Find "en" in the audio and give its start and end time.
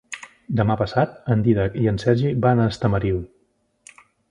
1.35-1.43, 1.93-2.01